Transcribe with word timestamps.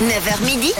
9h 0.00 0.44
midi, 0.44 0.72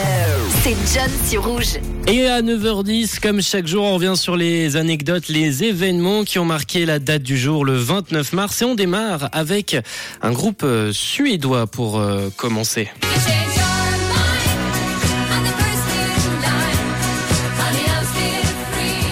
c'est 0.61 0.75
John 0.93 1.09
sur 1.27 1.43
Rouge. 1.43 1.79
Et 2.05 2.27
à 2.27 2.43
9h10, 2.43 3.19
comme 3.19 3.41
chaque 3.41 3.65
jour, 3.65 3.83
on 3.83 3.95
revient 3.95 4.13
sur 4.15 4.37
les 4.37 4.75
anecdotes, 4.75 5.27
les 5.27 5.63
événements 5.63 6.23
qui 6.23 6.37
ont 6.37 6.45
marqué 6.45 6.85
la 6.85 6.99
date 6.99 7.23
du 7.23 7.35
jour, 7.35 7.65
le 7.65 7.75
29 7.77 8.33
mars. 8.33 8.61
Et 8.61 8.65
on 8.65 8.75
démarre 8.75 9.29
avec 9.31 9.75
un 10.21 10.31
groupe 10.31 10.61
euh, 10.63 10.91
suédois 10.93 11.65
pour 11.65 11.97
euh, 11.97 12.29
commencer. 12.37 12.89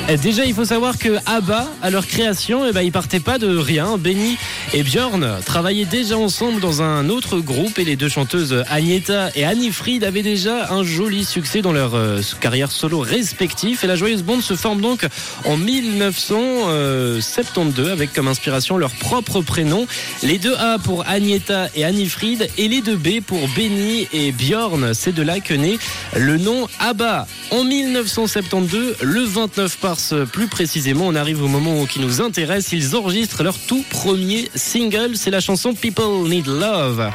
Eh, 0.08 0.18
Déjà, 0.18 0.46
il 0.46 0.54
faut 0.54 0.66
savoir 0.66 1.00
que 1.00 1.18
ABBA, 1.26 1.68
à 1.82 1.90
leur 1.90 2.06
création, 2.06 2.64
eh 2.68 2.72
ben, 2.72 2.82
ils 2.82 2.92
partaient 2.92 3.20
pas 3.20 3.40
de 3.40 3.58
rien. 3.58 3.98
Benny 3.98 4.38
et 4.74 4.82
Björn 4.84 5.40
travaillaient 5.46 5.86
déjà 5.86 6.18
ensemble 6.18 6.60
dans 6.60 6.82
un 6.82 7.08
autre 7.10 7.40
groupe 7.40 7.80
et 7.80 7.86
les 7.86 7.96
deux 7.96 8.10
chanteuses 8.10 8.66
Agneta 8.70 9.30
et 9.36 9.46
Annie 9.46 9.72
Fried 9.72 10.04
avaient 10.04 10.24
déjà 10.24 10.74
un 10.74 10.84
joli 10.84 11.24
succès 11.24 11.62
dans 11.62 11.72
leur 11.72 11.96
euh, 11.96 12.20
carrière 12.42 12.72
solo 12.72 13.00
respective. 13.00 13.80
Et 13.84 13.88
la 13.88 13.96
joyeuse 13.96 14.24
bande 14.24 14.42
se 14.42 14.56
forme 14.56 14.82
donc 14.82 15.08
en 15.46 15.56
1972 15.58 17.90
avec 17.90 18.12
comme 18.14 18.28
inspiration 18.28 18.78
leur 18.78 18.92
propre 18.92 19.42
prénom. 19.42 19.88
Les 20.24 20.40
deux 20.40 20.56
A 20.56 20.80
pour 20.80 21.08
Agneta 21.08 21.70
et 21.76 21.86
Annie 21.86 22.10
Fried 22.10 22.50
et 22.58 22.68
les 22.68 22.82
deux 22.82 22.98
B 22.98 23.22
pour 23.26 23.48
Benny 23.56 24.10
et 24.12 24.32
Björn. 24.32 24.94
C'est 24.94 25.14
de 25.14 25.22
là 25.22 25.40
que 25.40 25.54
naît 25.54 25.78
le 26.16 26.38
nom 26.38 26.68
ABBA. 26.80 27.28
En 27.52 27.64
1972, 27.64 28.96
le 29.02 29.22
29 29.22 29.84
mars 29.84 30.16
plus 30.32 30.48
précisément, 30.48 31.08
on 31.08 31.16
arrive 31.16 31.44
au 31.44 31.48
moment 31.48 31.86
qui 31.86 32.00
nous 32.00 32.22
intéresse. 32.22 32.70
Ils 32.72 32.96
enregistrent 32.96 33.44
leur 33.44 33.58
tout 33.58 33.84
premier 33.90 34.50
single, 34.56 35.16
c'est 35.16 35.32
la 35.32 35.40
chanson 35.40 35.74
People 35.74 36.28
Need 36.30 36.48
Love. 36.48 37.12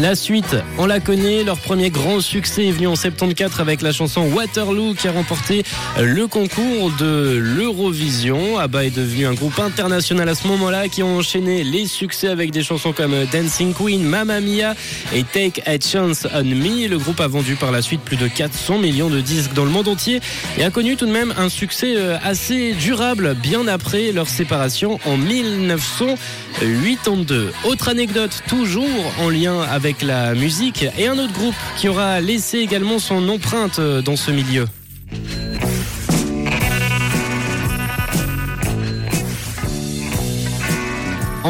La 0.00 0.14
suite, 0.14 0.56
on 0.78 0.86
la 0.86 1.00
connaît. 1.00 1.44
Leur 1.44 1.58
premier 1.58 1.90
grand 1.90 2.20
succès 2.20 2.66
est 2.66 2.70
venu 2.70 2.86
en 2.86 2.96
74 2.96 3.60
avec 3.60 3.82
la 3.82 3.92
chanson 3.92 4.22
Waterloo 4.32 4.94
qui 4.94 5.06
a 5.06 5.12
remporté 5.12 5.64
le 6.00 6.26
concours 6.26 6.90
de 6.98 7.36
l'Eurovision. 7.36 8.58
ABBA 8.58 8.86
est 8.86 8.96
devenu 8.96 9.26
un 9.26 9.34
groupe 9.34 9.58
international 9.58 10.30
à 10.30 10.34
ce 10.34 10.48
moment-là 10.48 10.88
qui 10.88 11.02
ont 11.02 11.18
enchaîné 11.18 11.62
les 11.62 11.84
succès 11.84 12.28
avec 12.28 12.52
des 12.52 12.62
chansons 12.62 12.94
comme 12.94 13.14
Dancing 13.30 13.74
Queen, 13.74 14.02
Mamma 14.02 14.40
Mia 14.40 14.74
et 15.14 15.24
Take 15.24 15.62
a 15.66 15.78
Chance 15.78 16.26
on 16.32 16.44
Me. 16.44 16.88
Le 16.88 16.96
groupe 16.96 17.20
a 17.20 17.28
vendu 17.28 17.56
par 17.56 17.70
la 17.70 17.82
suite 17.82 18.00
plus 18.00 18.16
de 18.16 18.28
400 18.28 18.78
millions 18.78 19.10
de 19.10 19.20
disques 19.20 19.52
dans 19.52 19.66
le 19.66 19.70
monde 19.70 19.88
entier 19.88 20.20
et 20.56 20.64
a 20.64 20.70
connu 20.70 20.96
tout 20.96 21.04
de 21.04 21.12
même 21.12 21.34
un 21.36 21.50
succès 21.50 21.96
euh, 21.98 22.16
assez 22.24 22.72
durable 22.72 23.34
bien 23.34 23.68
après 23.68 24.10
leur 24.10 24.28
séparation 24.28 24.98
en 25.04 25.18
1982. 25.18 27.52
Autre 27.64 27.90
anecdote 27.90 28.42
toujours 28.48 28.88
en 29.20 29.28
lien 29.28 29.60
avec 29.60 29.81
avec 29.82 30.02
la 30.02 30.34
musique 30.34 30.86
et 30.96 31.08
un 31.08 31.18
autre 31.18 31.32
groupe 31.32 31.56
qui 31.76 31.88
aura 31.88 32.20
laissé 32.20 32.58
également 32.58 33.00
son 33.00 33.28
empreinte 33.28 33.80
dans 33.80 34.14
ce 34.14 34.30
milieu. 34.30 34.68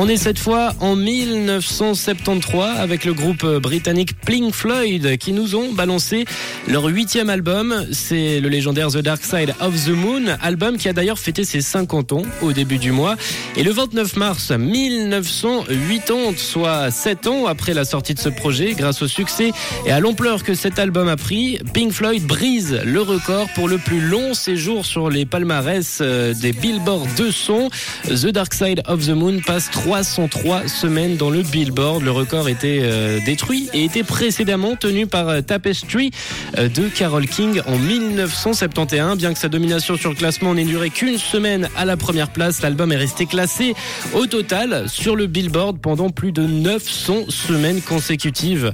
On 0.05 0.09
est 0.09 0.17
cette 0.17 0.41
fois 0.41 0.75
en 0.81 0.97
1973 0.97 2.81
avec 2.81 3.05
le 3.05 3.15
groupe 3.15 3.47
britannique 3.47 4.19
Pink 4.19 4.53
Floyd 4.53 5.17
qui 5.17 5.33
nous 5.33 5.55
ont 5.55 5.73
balancé 5.73 6.25
leur 6.67 6.87
huitième 6.87 7.31
album. 7.31 7.87
C'est 7.93 8.41
le 8.41 8.49
légendaire 8.49 8.89
The 8.89 8.99
Dark 8.99 9.23
Side 9.23 9.55
of 9.61 9.85
the 9.85 9.91
Moon, 9.91 10.25
album 10.41 10.77
qui 10.77 10.89
a 10.89 10.93
d'ailleurs 10.93 11.21
fêté 11.21 11.45
ses 11.45 11.61
50 11.61 12.15
ans 12.15 12.23
au 12.41 12.53
début 12.53 12.79
du 12.79 12.91
mois. 12.91 13.15
Et 13.57 13.63
le 13.63 13.71
29 13.71 14.17
mars 14.17 14.51
1980, 14.51 16.33
soit 16.37 16.91
7 16.91 17.29
ans 17.29 17.47
après 17.47 17.73
la 17.73 17.85
sortie 17.85 18.15
de 18.15 18.19
ce 18.19 18.29
projet, 18.29 18.75
grâce 18.75 19.03
au 19.03 19.07
succès 19.07 19.53
et 19.87 19.93
à 19.93 20.01
l'ampleur 20.01 20.43
que 20.43 20.55
cet 20.55 20.81
album 20.81 21.07
a 21.07 21.17
pris, 21.17 21.61
Pink 21.75 21.93
Floyd 21.93 22.25
brise 22.25 22.81
le 22.85 23.03
record 23.03 23.49
pour 23.55 23.69
le 23.69 23.79
plus 23.79 24.01
long 24.01 24.35
séjour 24.35 24.85
sur 24.85 25.11
les 25.11 25.27
palmarès 25.27 25.99
euh, 26.01 26.35
des 26.35 26.51
Billboard 26.51 27.07
200. 27.17 27.69
The 28.09 28.33
Dark 28.33 28.53
Side 28.53 28.83
of 28.89 29.07
the 29.07 29.11
Moon 29.11 29.39
passe 29.47 29.69
303 29.93 30.69
semaines 30.69 31.19
dans 31.19 31.29
le 31.29 31.43
Billboard. 31.43 32.03
Le 32.03 32.11
record 32.11 32.49
était 32.49 32.81
euh, 32.81 33.21
détruit 33.27 33.69
et 33.75 33.85
était 33.85 34.05
précédemment 34.05 34.75
tenu 34.75 35.07
par 35.07 35.29
euh, 35.29 35.43
Tapestry 35.43 36.11
euh, 36.57 36.71
de 36.71 36.89
Carole 36.89 37.27
King 37.27 37.61
en 37.67 37.77
1971. 37.77 39.19
Bien 39.19 39.35
que 39.35 39.39
sa 39.39 39.51
domination 39.51 39.99
sur 39.99 40.09
le 40.09 40.17
classement 40.17 40.55
n'ait 40.55 40.65
duré 40.65 40.89
qu'une 40.89 41.19
semaine 41.19 41.69
à 41.77 41.85
la 41.85 41.99
première 41.99 42.31
place, 42.31 42.63
l'album 42.63 42.91
est 42.91 42.97
resté 42.97 43.27
classé 43.27 43.75
au 44.15 44.27
total 44.27 44.89
sur 44.89 45.15
le 45.15 45.27
Billboard 45.27 45.79
pendant 45.79 46.09
plus 46.09 46.33
de 46.33 46.47
900 46.47 47.27
semaines 47.29 47.83
consécutives. 47.83 48.73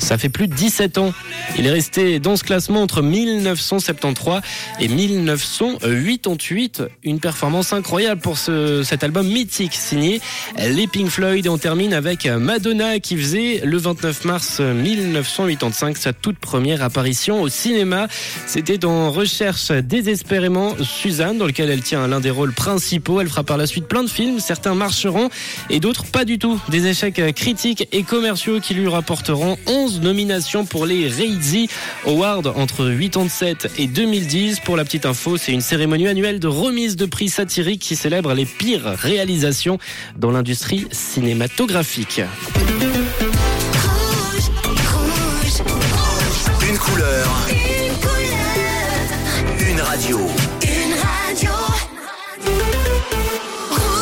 Ça 0.00 0.18
fait 0.18 0.28
plus 0.30 0.48
de 0.48 0.54
17 0.54 0.98
ans. 0.98 1.12
Il 1.58 1.66
est 1.66 1.70
resté 1.70 2.18
dans 2.18 2.34
ce 2.34 2.42
classement 2.42 2.82
entre 2.82 3.02
1973 3.02 4.40
et 4.80 4.88
1988. 4.88 6.82
Une 7.04 7.20
performance 7.20 7.72
incroyable 7.72 8.20
pour 8.20 8.38
ce, 8.38 8.82
cet 8.82 9.04
album 9.04 9.28
mythique 9.28 9.74
signé 9.74 10.20
les 10.58 10.86
Pink 10.86 11.08
Floyd. 11.08 11.44
Et 11.46 11.48
on 11.48 11.58
termine 11.58 11.92
avec 11.92 12.26
Madonna 12.26 12.98
qui 12.98 13.16
faisait 13.16 13.60
le 13.62 13.76
29 13.76 14.24
mars 14.24 14.60
1985 14.60 15.96
sa 15.96 16.12
toute 16.12 16.38
première 16.38 16.82
apparition 16.82 17.42
au 17.42 17.48
cinéma. 17.48 18.08
C'était 18.46 18.78
dans 18.78 19.10
Recherche 19.10 19.70
désespérément 19.70 20.74
Suzanne 20.82 21.36
dans 21.38 21.46
lequel 21.46 21.70
elle 21.70 21.82
tient 21.82 22.08
l'un 22.08 22.20
des 22.20 22.30
rôles 22.30 22.54
principaux. 22.54 23.20
Elle 23.20 23.28
fera 23.28 23.44
par 23.44 23.58
la 23.58 23.66
suite 23.66 23.86
plein 23.86 24.02
de 24.02 24.10
films. 24.10 24.40
Certains 24.40 24.74
marcheront 24.74 25.28
et 25.68 25.78
d'autres 25.78 26.06
pas 26.06 26.24
du 26.24 26.38
tout. 26.38 26.58
Des 26.70 26.86
échecs 26.86 27.20
critiques 27.34 27.86
et 27.92 28.02
commerciaux 28.02 28.60
qui 28.60 28.72
lui 28.74 28.88
rapporteront 28.88 29.58
11 29.66 29.89
11 29.90 30.02
nominations 30.02 30.64
pour 30.64 30.86
les 30.86 31.08
Reizzi 31.08 31.68
Award 32.06 32.46
entre 32.54 32.88
87 32.88 33.72
et 33.76 33.88
2010. 33.88 34.60
Pour 34.60 34.76
la 34.76 34.84
petite 34.84 35.04
info, 35.04 35.36
c'est 35.36 35.50
une 35.50 35.60
cérémonie 35.60 36.06
annuelle 36.06 36.38
de 36.38 36.46
remise 36.46 36.94
de 36.94 37.06
prix 37.06 37.28
satirique 37.28 37.82
qui 37.82 37.96
célèbre 37.96 38.32
les 38.32 38.44
pires 38.44 38.84
réalisations 38.84 39.78
dans 40.16 40.30
l'industrie 40.30 40.86
cinématographique. 40.92 42.20
Une 46.68 46.78
couleur. 46.78 47.26
Une 47.50 47.96
couleur. 47.98 49.68
Une 49.70 49.80
radio. 49.80 50.18
Une 50.62 50.94
radio. 50.94 52.79